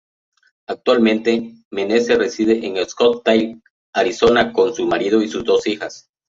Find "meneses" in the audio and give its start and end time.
1.69-2.17